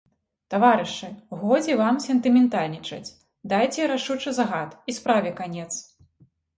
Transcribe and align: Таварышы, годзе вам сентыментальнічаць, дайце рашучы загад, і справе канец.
Таварышы, 0.53 1.09
годзе 1.43 1.73
вам 1.83 1.95
сентыментальнічаць, 2.07 3.13
дайце 3.55 3.81
рашучы 3.95 4.29
загад, 4.43 4.69
і 4.89 5.01
справе 5.01 5.29
канец. 5.41 5.71